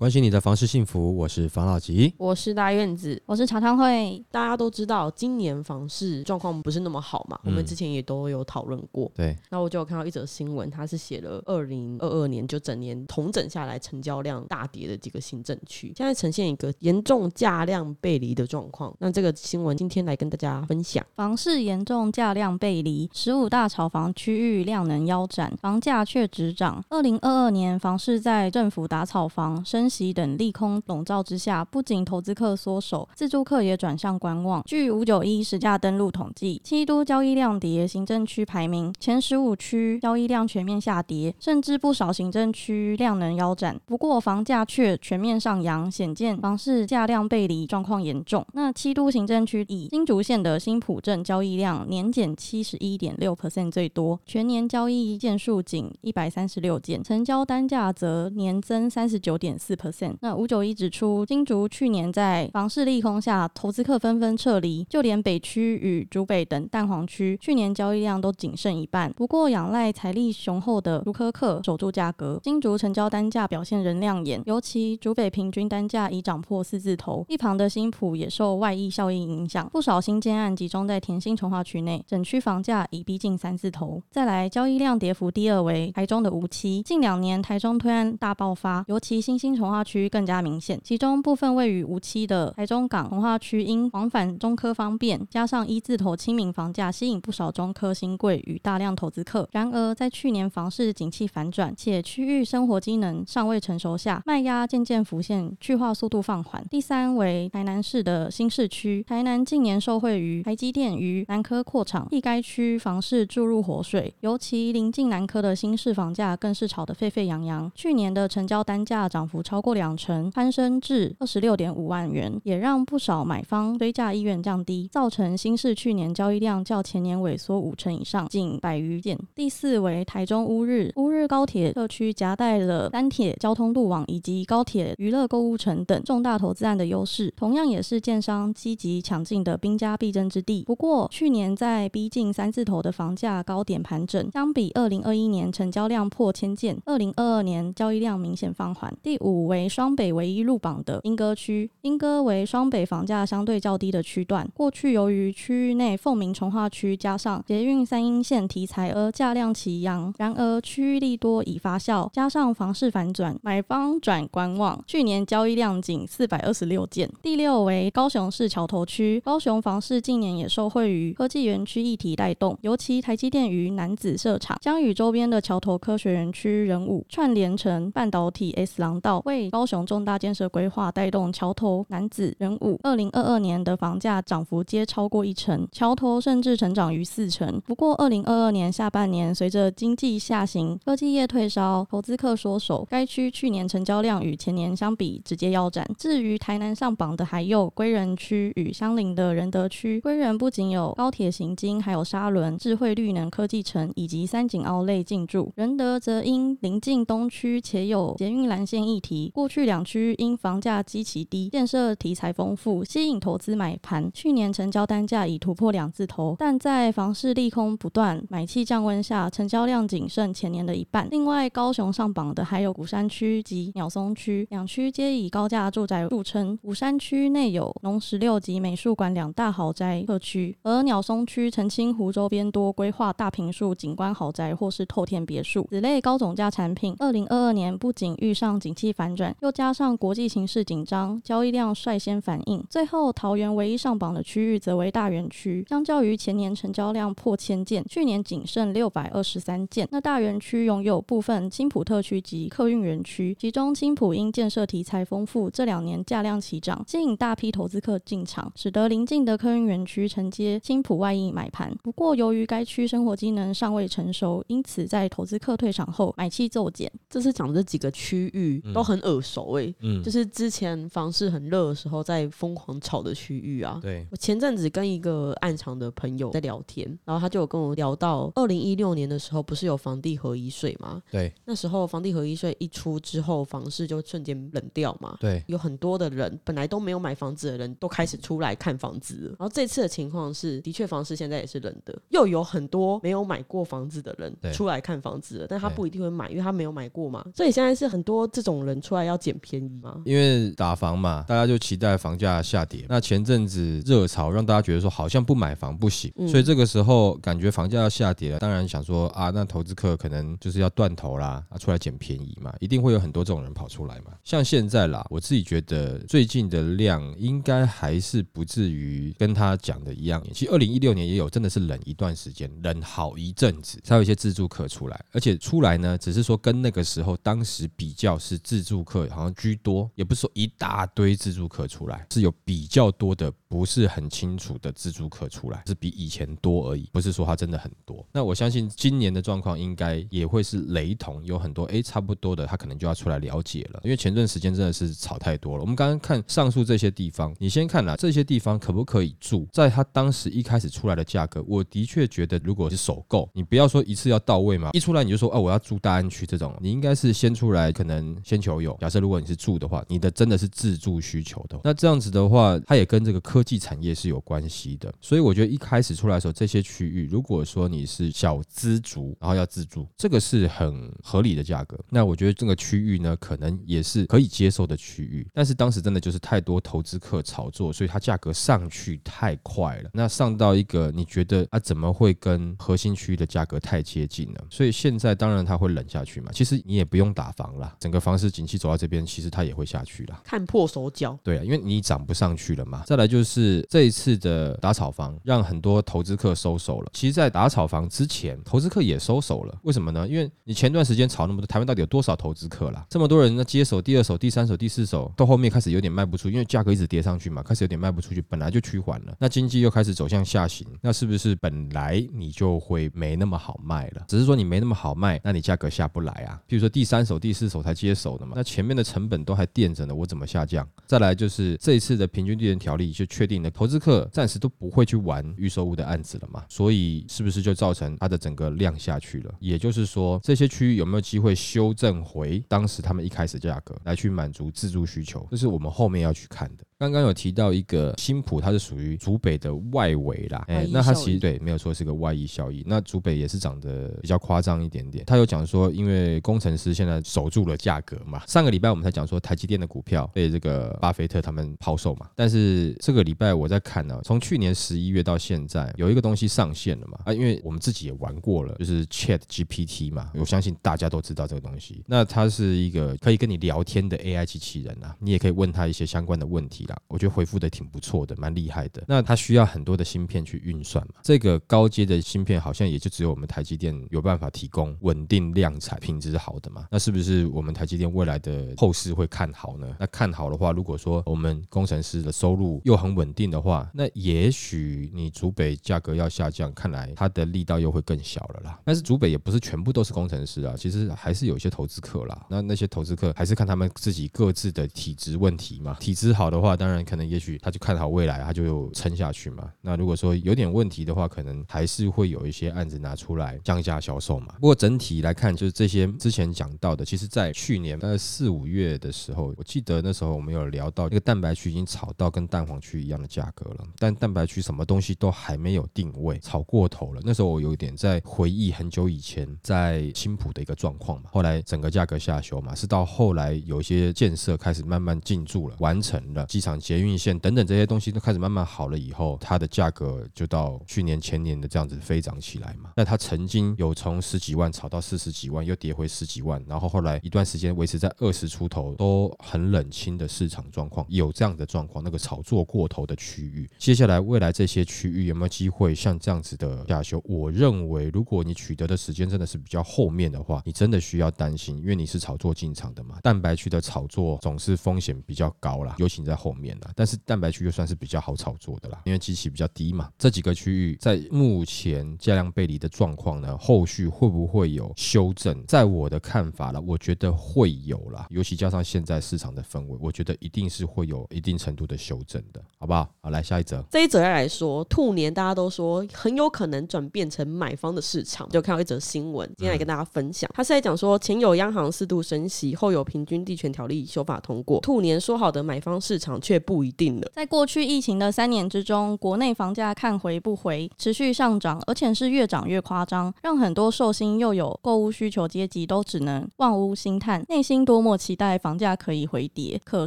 [0.00, 2.10] 关心你的房事幸福，我是房老吉。
[2.16, 3.22] 我是大院子。
[3.26, 9.12] 我是茶汤会，大家都知道，今年房市状况不是那么好嘛，我们嗯之前也都有讨论过。
[9.14, 18.96] 对，那我就有看到一则新闻，它是写了二零二二年就整年同整下来成交量大跌的几个行政区，现在呈现一个严重价量背离的状况。
[19.00, 21.04] 那这个新闻今天来跟大家分享。
[21.14, 26.82] 房市严重价量背离，十五大炒房区域量能腰斩，房价却直涨。
[26.88, 34.62] 二零二二年房市在政府打炒房、升息等利空笼罩之下，不仅投资客缩手，自住客也转向观望。
[34.64, 43.78] 据五九一实价登录统计，七都交易量跌，行政区排名前十五区交易量全面下跌，甚至不少行政区量能腰斩。
[43.86, 48.46] 不过房价却全面上扬，显见房市价量背离状况严重。
[48.52, 60.16] 那七都行政区以新竹县的新浦镇交易量年减七十一点六 percent 最多，全年交易件数仅一百三十六件，成交单价则年增三十九点四 percent。
[60.20, 69.12] 那五九一指出，新竹去年在房市利空下，投资客纷纷撤离，就连北区与竹北等蛋黄区去年交易量都仅剩一半。
[69.14, 77.24] 不过，仰赖财力雄厚的竹科客守住价格，新竹成交单价表现仍亮眼，尤其竹北平均单价已涨破四字头。
[77.28, 84.02] 一旁的新浦也受外溢效应影响，不少新建案集中在田心从化区内，整区房价已逼近三字头。
[84.10, 90.80] 再来，交易量跌幅第二为台中的无期，近两年台中推案大爆发，尤其新兴从化区更加明显。
[90.82, 99.48] 其中部分位于无期的台中港从化区，因往返中科方便，加上一字头亲民房价，吸引不少中科新贵与大量投资客。
[99.52, 106.64] 然而，在去年房市景气反转，且区域生活机能尚未成熟下，卖压渐渐浮现，去化速度放缓。
[106.70, 117.70] 第三为台南市的新市区，台南近年受惠于台积电与南科扩厂，替该区房市注入活水，尤其临近南科的新市房价更是炒得沸沸扬扬。
[117.74, 129.18] 去年的成交单价涨幅超超过两成，攀升至二十六点五万元，也让不少买方追价意愿降低，造成新市去年交易量较前年萎缩五成以上，近百余件。
[129.34, 140.64] 第四为台中乌日，乌日高铁特区夹带了单铁交通路网以及高铁娱乐购物城等重大投资案的优势，同样也是建商积极抢进的兵家必争之地。
[140.64, 148.90] 不过，去年在逼近三字头的房价高点盘整，相比二零二一年成交量破千件，二零二二年交易量明显放缓。
[149.02, 167.10] 第五为双北唯一入榜的莺歌区，莺歌为双北房价相对较低的区段，过去由于区域内凤鸣从化区加上捷运三阴线题材而价量齐扬，然而区域利多已发酵，加上房市反转，买方转观望，去年交易量仅四百二十六件。
[167.20, 182.78] 第六为高雄市桥头区，高雄房市近年也受惠于科技园区议题带动，尤其台积电于南子设厂，将与周边的桥头科学园区人物串联成半导体 S 廊道，为高雄重大建设规划带动桥头、南子、人武。
[182.82, 187.60] 二零二二年的房价涨幅皆超过一成，桥头甚至成长逾四成。
[187.66, 195.88] 不过，二零二二年下半年随着经济下行、科技业退烧、投资客缩手，该区去年成交量与前年相比直接腰斩。
[195.96, 205.52] 至于台南上榜的还有归仁区与相邻的仁德区，归仁不仅有高铁行经，还有沙仑、智慧绿能科技城以及三井奥莱进驻。
[205.56, 214.10] 仁德则因临近东区，且有捷运蓝线议题，过去两区因房价极其低，建设题材丰富，吸引投资买盘。
[214.12, 221.08] 去年成交单价已突破两字头，但在房市利空不断、买气降温下，成交量仅剩前年的一半。
[221.10, 226.56] 另外，高雄上榜的还有鼓山区及鸟松区，两区皆以高价住宅著称。
[226.58, 235.66] 鼓山区内有农十六及美术馆两大豪宅特区，而鸟松区澄清湖周边多规划大平墅景观豪宅或是透天别墅。
[235.70, 242.64] 此类高总价产品，二零二二年不仅遇上景气反转，又加上国际形势紧张，交易量率先反应。
[242.68, 249.88] 最后，桃园唯一上榜的区域则为大园区，相较于前年成交量破千件，去年仅剩六百二十三件。
[249.90, 261.74] 那大园区拥有部分青浦特区及客运园区，其中青浦因建设题材丰富，这两年价量齐涨，吸引大批投资客进场，使得临近的客运园区承接青浦外溢买盘。
[261.82, 266.90] 不过，由于该区生活机能尚未成熟，因此在投资客退场后，买气骤减。
[267.08, 273.78] 这次讲的这几个区域嗯都很耳熟诶、嗯，就是之前房市很热的时候，在疯狂炒的区域啊。
[273.82, 281.02] 对，我前阵子跟一个暗场的朋友在聊天，然后他就有跟我聊到，二零一六年的时候不是有房地合一税吗？
[281.10, 285.16] 对，那时候房地合一税一出之后，房市就瞬间冷掉嘛。
[285.20, 289.28] 对，有很多的人本来都没有买房子的人都开始出来看房子了。
[289.38, 297.24] 然后这次的情况是，的确房市现在也是冷的，又有很多没有买过房子的人出来看房子了，但他不一定会买，因为他没有买过嘛。
[297.34, 300.02] 所以现在是很多这种人出来要捡便宜吗。
[300.04, 302.84] 因为打房嘛，大家就期待房价下跌。
[302.88, 314.10] 那前阵子热潮让大家觉得说好像不买房不行，嗯所以这个时候感觉房价要下跌了，当然想说啊，那投资客可能就是要断头啦，啊出来捡便宜嘛，一定会有很多这种人跑出来嘛。
[314.24, 320.20] 像现在啦，我自己觉得最近的量应该还是不至于跟他讲的一样。
[320.34, 338.04] 其实二零一六年也有真的是冷一段时间，冷好一阵子，才有一些自助客出来，而且出来呢，只是说跟那个时候当时比较是自住客好像居多，也不是说一大堆自住客出来，是有比较多的不是很清楚的自住客出来，是比以前多而已，不是说它真的很多。
[338.10, 345.60] 那我相信今年的状况应该也会是雷同，有很多诶差不多的，他可能就要出来了解了，因为前段时间真的是炒太多了。
[345.60, 349.46] 我们刚刚看上述这些地方，你先看啦，这些地方可不可以住？
[349.52, 358.69] 在他当时一开始出来的价格，我的确觉得如果是首购，你不要说一次要到位嘛，一出来你就说哦我要住大安区这种，你应该是先出来可能先求有。
[358.80, 364.92] 假设如果你是住的话，你的真的是自住需求的，那这样子的话，它也跟这个科技产业是有关系的。
[365.00, 371.78] 所以我觉得一开始出来的时候，这些区域如果说你是小资族，然后要自住，这个是很合理的价格。
[371.88, 375.26] 那我觉得这个区域呢，可能也是可以接受的区域。
[375.32, 379.90] 但是当时真的就是太多投资客炒作，所以它价格上去太快了。
[379.92, 384.40] 那上到一个你觉得啊，怎么会跟核心区域的价格太接近呢？
[384.50, 386.30] 所以现在当然它会冷下去嘛。
[386.32, 390.20] 其实你也不用打房啦，整个房市景气走到这边，其实它也会下去啦。
[390.22, 392.82] 看破手脚，对啊，因为你涨不上去了嘛。
[392.86, 396.90] 再来就是这一次的打草房，让很多投资客收手了。
[396.92, 399.58] 其实，在打草房之前，投资客也收手了。
[399.62, 400.06] 为什么呢？
[400.06, 402.84] 因为你前段时间炒那么多，台湾到底有多少投资客啦？
[402.90, 409.14] 这么多人呢，接手第二手、第三手、第四手，到后面开始有点卖不出，因为价格一直跌上去嘛，开始有点卖不出去，本来就趋缓了。
[409.18, 414.04] 那经济又开始走向下行，那是不是本来你就会没那么好卖了？
[414.08, 416.40] 只是说你没那么好卖，那你价格下不来啊。
[416.46, 420.68] 比如说第三手、第四手才接手的嘛，那前面的成本都还垫着呢，我怎么下降？
[420.84, 429.32] 再来就是这一次的平均地权条例就确定了，投资客暂时都不会去玩预售屋的案子了嘛，所以是不是就造成它的整个量下去了？
[429.38, 435.24] 也就是说，这些区域有没有机会修正回当时他们一开始价格，来去满足自住需求？
[435.30, 436.64] 这是我们后面要去看的。
[436.80, 442.64] 刚刚有提到一个新浦，它是属于竹北的外围啦，哎、那它其实对没有错是个外溢效益。
[442.66, 445.04] 那竹北也是涨得比较夸张一点点。
[445.04, 461.84] 他有讲说，因为工程师现在守住了价格嘛，上个礼拜我们才讲说台积电的股票被这个巴菲特他们抛售嘛，但是这个礼拜我在看呢、从去年十一月到现在，有一个东西上线了嘛，啊，因为我们自己也玩过了，就是 Chat GPT 嘛，我相信大家都知道这个东西。
[461.86, 468.82] 那它是一个可以跟你聊天的 AI 机器人啊，你也可以问他一些相关的问题我觉得回复的挺不错的，蛮厉害的。
[468.86, 476.66] 那它需要很多的芯片去运算嘛，这个高阶的芯片好像也就只有我们台积电有办法提供稳定量产、品质好的嘛。
[476.70, 479.76] 那是不是我们台积电未来的后市会看好呢？
[479.78, 488.60] 那看好的话，如果说我们工程师的收入又很稳定的话，那也许你主北价格要下降，看来它的力道又会更小了啦。
[488.64, 492.26] 但是主北也不是全部都是工程师啊，其实还是有一些投资客啦。
[492.28, 495.74] 那那些投资客还是看他们自己各自的体质问题嘛。
[495.80, 499.50] 体质好的话，当然可能也许他就看好未来，他就撑下去嘛。
[499.62, 504.34] 那如果说有点问题的话，可能还是会有一些案子拿出来降价销售嘛。
[504.34, 517.00] 不过整体来看，就是这些之前讲到的，其实在去年呃四五月的时候，我记得那时候我们有聊到，这个蛋白区已经炒到跟蛋黄区一样的价格了，但蛋白区什么东西都还没有定位，炒过头了。
[517.02, 532.72] 那时候我有点在回忆很久以前在青浦的一个状况嘛，后来整个价格下修嘛，是到后来有一些建设开始慢慢进驻了，完成了机场捷运线等等这些东西都开始慢慢好了以后，它的价格就到去年前年的这样子飞涨起来嘛。
[532.76, 547.02] 那它曾经有从十几万炒到四十几万，又跌回十几万，然后后来一段时间维持在二十出头，都很冷清的市场状况，有这样的状况，那个炒作过头的区域，接下来未来这些区域有没有机会像这样子的下修？
[547.04, 556.39] 我认为，如果你取得的时间真的是比较后面的话，你真的需要担心，因为你是炒作进场的嘛，蛋白区的炒作总是风险比较高啦，尤其你在后面。
[556.74, 559.90] 但是蛋白区就算是比较好炒作的啦，因为基期比较低嘛。
[559.98, 565.44] 这几个区域在目前价量背离的状况呢，后续会不会有修正？
[565.46, 572.88] 在我的看法了，我觉得会有啦，尤其加上现在市场的氛围，我觉得一定是会有一定程度的修正的，好不好？
[573.00, 573.64] 好，来下一则。
[573.70, 580.30] 这一则来说，兔年大家都说很有可能转变成买方的市场，就看到一则新闻，今天来跟大家分享。
[580.34, 587.10] 他是在讲说，前有央行适度升息，后有平均地权条例修法通过，兔年说好的买方市场却不一定了。
[587.14, 599.86] 在过去疫情的三年之中，国内房价看回不回，持续上涨，而且是越涨越夸张，让很多寿星又有购物需求阶级都只能望屋兴叹，内心多么期待房价可以回跌，可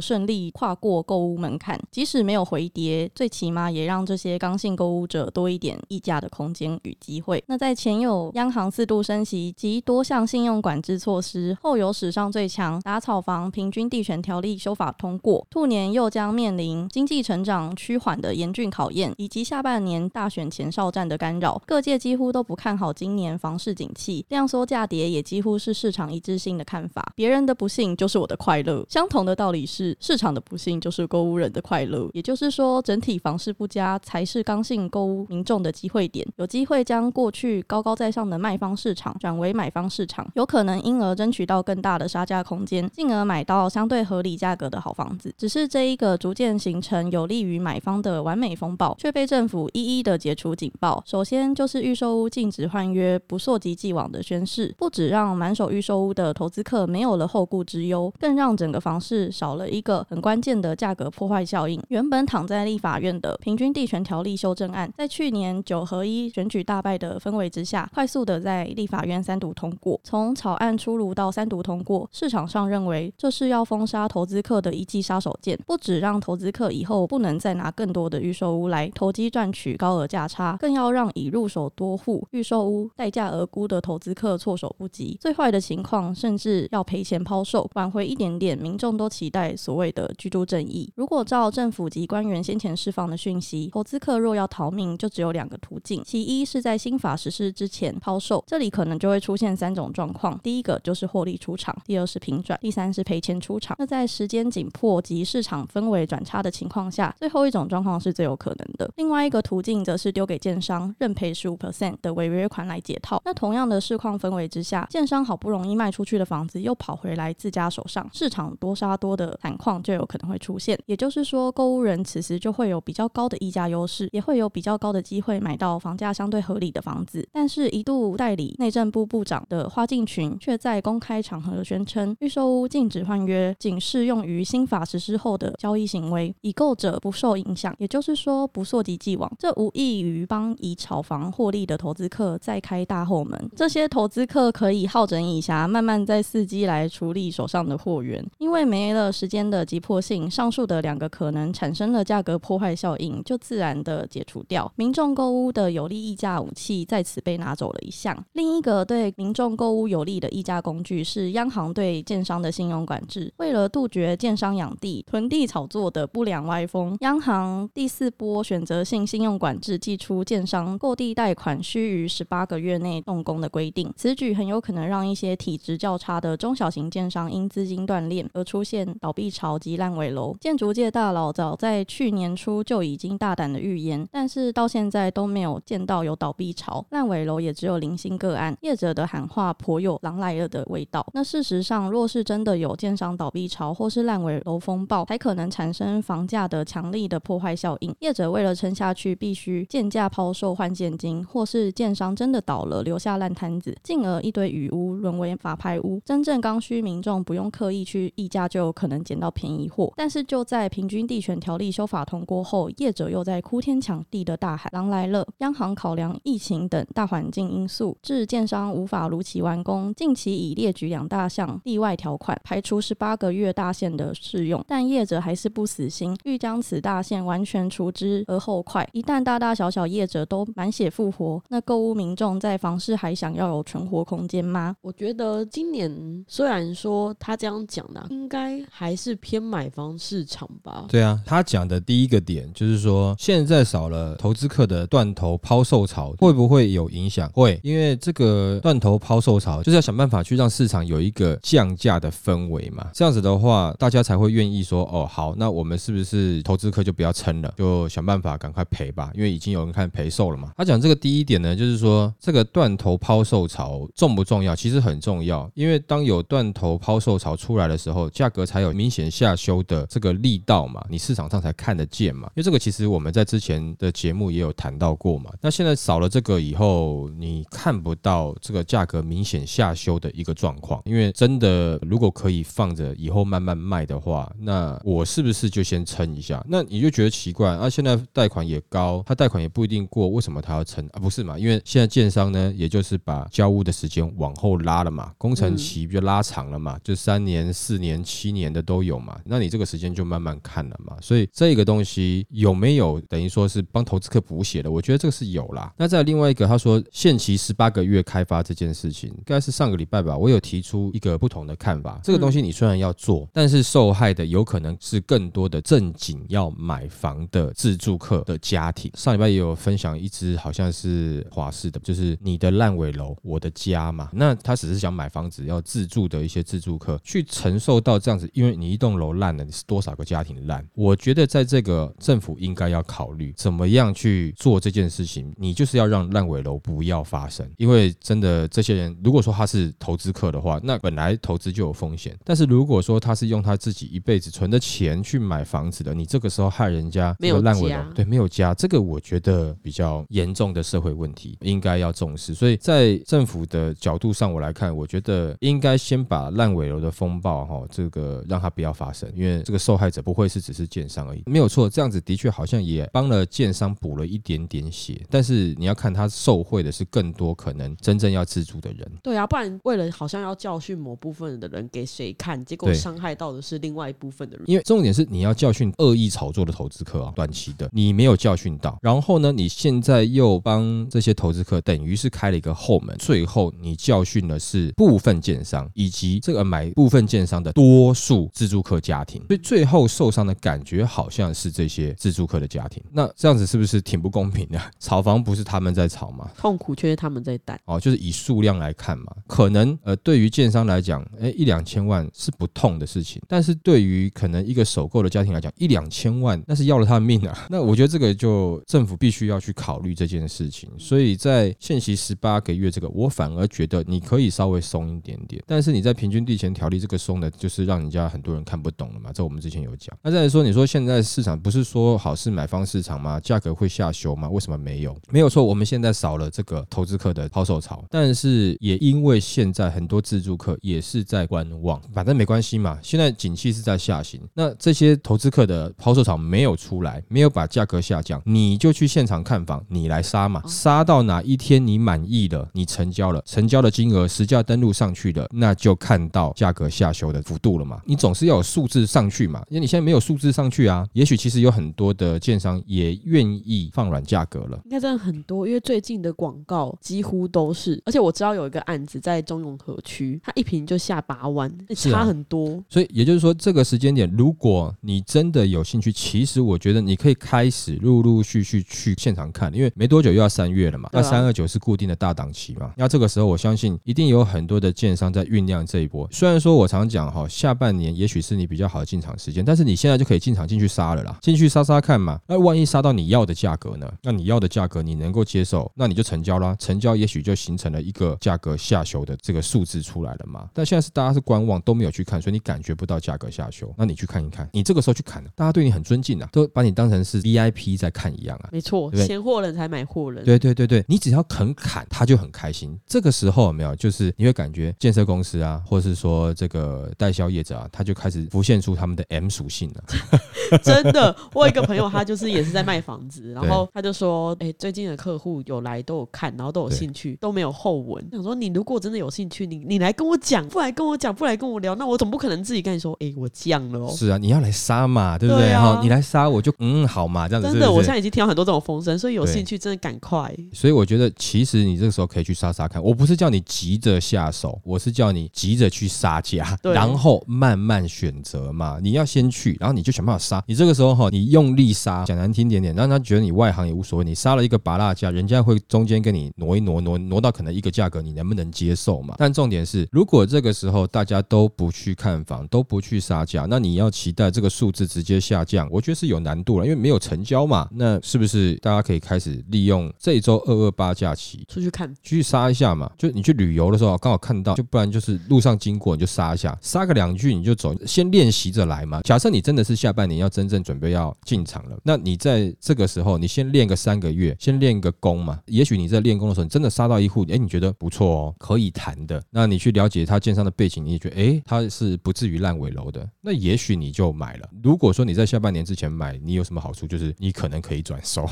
[0.00, 1.78] 顺利跨过购物门槛。
[1.90, 7.42] 即使没有回跌，最起码也让这些刚性购物者多一点溢价的空间与机会。
[7.46, 27.12] 那在前有央行四度升息及多项信用管制措施，后有史上最强打草房平均地权条例修法通过，兔年又将将面临经济成长趋缓的严峻考验，以及下半年大选前哨战的干扰，各界几乎都不看好今年房市景气，量缩价跌也几乎是市场一致性的看法。
[27.14, 32.08] 别人的不幸就是我的快乐，相同的道理是，市场的不幸就是购物人的快乐。
[32.14, 45.30] 也就是说，整体房市不佳才是刚性购物民众的机会点，有机会将过去高高在上的卖方市场转为买方市场，有可能因而争取到更大的杀价空间，进而买到相对合理价格的好房子。
[45.36, 51.02] 只是这一个逐渐形成有利于买方的完美风暴，却被政府一一的解除警报。
[51.06, 61.80] 首先就是预售屋禁止换约，不溯及既往的宣示，不止让满手预售屋的投资客没有了后顾之忧，更让整个房市少了一个很关键的价格破坏效应。
[61.88, 70.00] 原本躺在立法院的平均地权条例修正案，在去年九合一选举大败的氛围之下，快速的在立法院三读通过。
[70.04, 85.16] 从草案出炉到三读通过，市场上认为这是要封杀投资客的一记杀手锏，不止让投资客以后不能再拿更多的预售屋来投机赚取高额价差，更要让已入手多户预售屋待价而沽的投资客措手不及。
[85.18, 90.92] 最坏的情况，甚至要赔钱抛售，挽回一点点民众都期待所谓的居住正义。
[90.94, 103.76] 如果照政府及官员先前释放的讯息，投资客若要逃命，就只有两个途径：其一是在新法实施之前抛售，这里可能就会出现三种状况：第一个就是获利出场，第二是平转，第三是赔钱出场。
[103.78, 108.90] 那在时间紧迫及市场氛围会转差的情况下，最后一种状况是最有可能的。
[108.96, 113.22] 另外一个途径则是丢给建商认赔十五 percent 的违约款来解套。
[113.24, 120.76] 那同样的市况氛围之下，建商好不容易卖出去的房子又跑回来自家手上，市场多杀多的惨况就有可能会出现。
[120.86, 127.24] 也就是说，购物人此时就会有比较高的溢价优势，也会有比较高的机会买到房价相对合理的房子。
[127.32, 137.74] 但是，一度代理内政部部长的花敬群却在公开场合宣称，预售屋禁止换约仅适用于新法实施后的交易行为，已购者不受影响。
[137.78, 143.50] 也就是说，不溯及既往，这无异于帮以炒房获利的投资客再开大后门。
[143.56, 154.70] 这些投资客可以好整以暇，慢慢在伺机来处理手上的货源，因为没了时间的急迫性，上述的两个可能产生了价格破坏效应，就自然的解除掉。
[154.76, 158.16] 民众购物的有利溢价武器在此被拿走了一项。
[158.32, 163.32] 另一个对民众购物有利的溢价工具是央行对建商的信用管制。
[163.38, 173.92] 为了杜绝建商养地、囤地炒作的不良歪风，央行第四波选择性信用管制寄出建商购地贷款需于十八个月内动工的规定。
[173.96, 180.36] 此举很有可能让一些体质较差的中小型建商因资金断裂而出现倒闭潮及烂尾楼。
[180.40, 188.56] 建筑界大佬早在去年初就已经大胆的预言，但是到现在都没有见到有倒闭潮，烂尾楼也只有零星个案。
[188.60, 191.04] 业者的喊话颇有狼来了的味道。
[191.12, 197.94] 那事实上，若是真的有建商倒闭潮或是烂尾楼风暴，才可能产产生房价的强力的破坏效应。
[198.00, 205.98] 业者为了撑下去，必须贱价抛售换现金，或是建商真的倒了，留下烂摊子，进而一堆雨屋沦为法拍屋。
[206.04, 209.90] 真正刚需民众不用刻意去议价，就有可能捡到便宜货。
[209.96, 215.26] 但是就在平均地权条例修法通过后，业者又在哭天抢地的大喊“狼来了”。
[215.40, 219.94] 央行考量疫情等大环境因素，致建商无法如期完工。
[219.94, 228.86] 近期已列举两大项例外条款，排除十八个月大限的适用，但业者还是不死心，欲将此大限完全除之而后快。
[228.92, 234.74] 一旦大大小小业者都满血复活，那购物民众在房市还想要有存活空间吗？
[234.82, 240.86] 我觉得今年虽然说他这样讲的，应该还是偏买方市场吧。
[240.88, 247.30] 对啊，他讲的第一个点就是说，现在少了投资客的断头抛售潮，会不会有影响？
[247.32, 252.88] 会，因为这个断头抛售潮就是要想办法去让市场有一个降价的氛围嘛。
[252.92, 259.10] 这样子的话，大家才会愿意说，哦，好，那我们是不是投资客就不要撑了，就想办法赶快赔吧？
[259.14, 260.52] 因为已经有人看赔售了嘛。
[260.56, 264.54] 他讲这个第一点呢，就是说这个断头抛售潮重不重要？
[264.54, 272.28] 其实很重要，因为当有断头抛售潮出来的时候，价格才有明显下修的这个力道嘛，你市场上才看得见嘛。
[272.28, 275.30] 因为这个其实我们在之前的节目也有谈到过嘛。
[275.40, 280.80] 那现在少了这个以后，你看不到这个价格明显下修的一个状况。
[280.84, 286.44] 因为真的如果可以放着以后慢慢卖的话，那我是不是就先撑一下？
[286.48, 287.68] 那你就觉得奇怪啊？
[287.68, 291.00] 现在贷款也高，他贷款也不一定过，为什么他要撑啊？
[291.00, 291.38] 不是嘛？
[291.38, 299.18] 因为现在建商呢，也就是把交屋的时间往后拉了嘛，工程期就拉长了嘛，就三年、四年、七年的都有嘛。
[299.24, 300.96] 那你这个时间就慢慢看了嘛。
[301.00, 304.70] 所以这个东西有没有等于说是帮投资客补血的？
[304.70, 305.72] 我觉得这个是有啦。
[305.76, 312.00] 那在另外一个，他说限期十八个月开发这件事情，应该是上个礼拜吧，我有提出一个不同的看法。
[312.02, 318.90] 这个东西你虽然要做，但是受害的有可能是更更多的正经要买房的自住客的家庭。
[318.94, 324.08] 上礼拜也有分享一支好像是华视的，就是你的烂尾楼，我的家嘛。
[324.12, 330.66] 那他只是想买房子要自住的一些自住客去承受到这样子，因为你一栋楼烂了，你是多少个家庭烂？
[330.74, 335.32] 我觉得在这个政府应该要考虑怎么样去做这件事情。
[335.36, 342.18] 你就是要让烂尾楼不要发生，因为真的这些人，如果说他是投资客的话，那本来投资就有风险。
[342.24, 352.32] 但是如果说他是用他自己一辈子存的钱去买房子的，你这个时候害人家没有烂尾楼家，对，没有家，这个我觉得比较严重的社会问题，应该要重视。
[352.34, 368.90] 所以在政府的角度上，我来看，我觉得应该先把烂尾楼的风暴哈，这个让它不要发生，因为这个受害者不会是只是建商而已，没有错，这样子的确好像也帮了建商补了一点点血，但是你要看他受贿的是更多可能真正要自住的人。
[369.02, 374.44] 对啊，不然为了好像要教训某部分的人给谁看，结果伤害到的是另外一部分的人。
[374.46, 392.82] 因为重点是你要教训恶意炒作的投资客啊，短期的你没有教训到，然后呢，你现在又帮这些投资客等于是开了一个后门，最后你教训的是部分建商以及这个买部分建商的多数自住客家庭，所以最后受伤的感觉好像是这些自住客的家庭。
[392.92, 394.60] 那这样子是不是挺不公平的？
[394.78, 396.30] 炒房不是他们在炒吗？
[396.38, 397.58] 痛苦却是他们在担。
[397.64, 407.34] 哦，就是以数量来看嘛，可能呃，对于建商来讲，哎，一两千万是不痛的事情，但是对于可能一个首购的家庭来讲，一两千万那是要了他的命啊。
[407.48, 410.68] 那我觉得这个就政府必须要去考虑这件事情。
[410.78, 419.10] 所以在限期十八个月这个，我反而觉得你可以稍微松一点点，但是你在平均地权条例这个松的，就是让人家很多人看不懂了嘛。
[419.10, 419.96] 这我们之前有讲。
[420.02, 423.18] 那再来说，你说现在市场不是说好是买方市场吗？
[423.20, 424.28] 价格会下修吗？
[424.28, 424.94] 为什么没有？
[425.08, 432.78] 没有错，我们现在少了这个投资客的抛售潮，但是也因为现在很多自住客也是在观望，反正没关系嘛。
[432.82, 447.80] 现在景气是在下行，那这些投资客的抛售潮没有出来，没有把价格下降，你就去现场看房，你来杀嘛，杀到哪一天你满意了，你成交了，成交的金额实价登录上去了，那就看到价格下修的幅度了嘛。
[447.86, 450.86] 你总是要有数字上去嘛，因为你现在没有数字上去啊。
[450.92, 454.60] 也许其实有很多的建商也愿意放软价格了。
[454.64, 462.62] 应该真的很多，因为最近的广告几乎都是，而且我知道有一个案子在中永和区，它一平就下八万，差很多。
[462.68, 472.72] 所以也就是说，这个时间点，如果你真的有兴趣，其实我觉得你可以开始陆陆续续去现场看，因为没多久又要三月了嘛，那三二九是固定的大档期嘛。
[472.76, 476.08] 那这个时候，我相信一定有很多的建商在酝酿这一波。
[476.10, 482.20] 虽然说我常讲哈，下半年也许是你比较好的进场时间，但是你现在就可以进场进去杀了啦，进去杀杀看嘛。
[482.26, 483.90] 那万一杀到你要的价格呢？
[484.02, 486.54] 那你要的价格你能够接受，那你就成交啦。
[486.58, 490.48] 成交也许就形成了一个价格下修的这个数字出来了嘛。
[490.52, 493.72] 但现在是大家是观望，都没有去看，所以你感觉不到价格下修。
[493.76, 498.48] 那你去看一看，你这个时候去砍，大家对你很尊敬啊，都把你当成是 VIP 在看一样啊。
[498.52, 500.24] 没错，对对闲货人才买货人。
[500.24, 502.78] 对对对对，你只要肯砍，他就很开心。
[502.86, 509.84] 这个时候有没有，就是你会感觉建设公司啊，或是说这个代销业者啊，他就开始浮现出他们的 M 属性了。
[510.62, 518.06] 真的，我有一个朋友，他就是也是在卖房子，然后他就说，哎、最近的客户有来都有看，然后都有兴趣，都没有后文。
[518.12, 523.90] 想说，你如果真的有兴趣，你你来跟我讲，不来跟我讲，不来跟我聊，那我总不可能自己跟你说，哎、我降了哦。
[523.96, 525.54] 是啊，你要来杀嘛，对不对？
[525.54, 530.34] 哈、你来杀我就嗯好嘛，这样子真的，我现在已经听到很多这种风声，所以有兴趣真的赶快。
[530.52, 532.82] 所以我觉得，其实你这个时候可以去杀杀看。
[532.82, 538.78] 我不是叫你急着下手，我是叫你急着去杀价，对然后慢慢选择嘛。
[538.82, 540.42] 你要先去，然后你就想办法杀。
[540.46, 544.04] 你这个时候哈，你用力杀，讲难听点点，让他觉得你外行也无所谓。
[544.04, 549.14] 你杀了一个拔蜡价，人家会中间跟你挪一挪，挪挪到可能一个价格，你能不能接受嘛？
[549.18, 557.68] 但重点是，如果这个时候大家都不去看房，都不去杀价，那你要期待在这个数字直接下降，我觉得是有难度了，因为没有成交嘛。
[557.72, 562.90] 那是不是大家可以开始利用这一周二二八假期出去看，去杀一下嘛？
[562.96, 569.02] 就你去旅游的时候刚好看到，就不然就是路上经过你就杀一下，杀个两句你就走，先练习着来嘛。
[569.02, 575.38] 假设你真的是下半年要真正准备要进场了，那你在这个时候你先练个三个月，先练个功嘛。
[575.46, 579.22] 也许你在练功的时候，你真的杀到一户，哎，你觉得不错哦，可以谈的。
[579.30, 584.48] 那你去了解他建商的背景，你也觉得哎，他是不至于烂尾楼的，那也许你就买了。
[584.62, 586.86] 如果说你在下半年之前买，你有什么好处？
[586.86, 588.28] 就是你可能可以转手。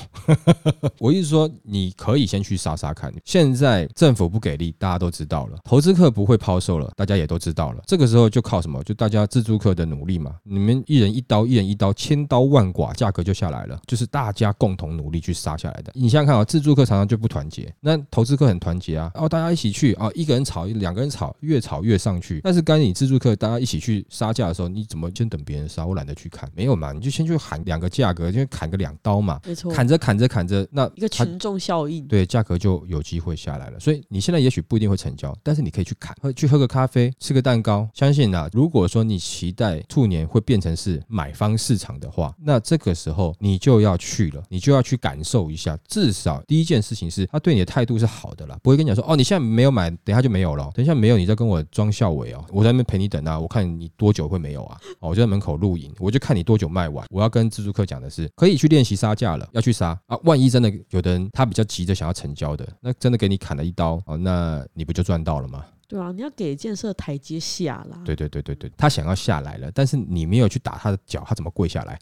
[0.99, 3.13] 我意思说，你可以先去杀杀看。
[3.25, 7.83] 现在政府不给力，大家都知道了，投资客不会抛售了，大家也都知道了。
[7.87, 8.83] 这个时候就靠什么？
[8.85, 10.37] 就大家自助客的努力嘛。
[10.45, 13.81] 你们一人一刀，一人一刀，千刀万剐，价格就下来了。
[13.87, 15.93] 就是大家共同努力去杀下来的。
[15.95, 19.11] 你想想看啊，自助客常常就不团结，那投资客很团结啊。
[19.15, 22.41] 哦，大家一起去啊，一个人炒，两个人炒，越炒越上去。
[22.43, 25.87] 但是该你自助客大家一起去杀价的时候，你怎么先等别人杀？
[25.87, 26.93] 我懒得去砍，没有嘛？
[26.93, 29.41] 你就先去喊两个价格，就砍个两刀嘛。
[29.47, 33.81] 没错，砍着砍着砍着，那一个群众效应，对价格就有机会下来了。
[33.81, 37.89] 所以你现在也许不一定会成交，但是你可以去砍，喝去喝个咖啡，吃个蛋糕。
[37.95, 45.79] 相信啊，如果说你期待兔年会变成是买方市场的话，那这个时候你就要去了，你就要去感受一下。
[45.89, 50.71] 至少第一件事情是他对你的态度是好的啦，不会跟你讲说哦，你现在没有买，等下就没有了。
[50.75, 54.79] 等一下没有，你再跟我装笑伟哦，我在那边陪你等啊，我看你多久会没有啊？
[55.01, 57.07] 哦，我就在门口露营，我就看你多久卖完。
[57.09, 60.19] 我要跟自助客讲的是，可以去练习杀价了，要去杀啊！
[60.25, 65.65] 万一真的有的人他比较急着想要成交的，那真的给你砍了一刀哦，那你不就赚到了吗？
[65.93, 67.99] 对啊，你要给建设台阶下啦。
[68.03, 71.99] 对对对对对，他想要下来了，但是你没有去打他的脚，他怎么跪下来？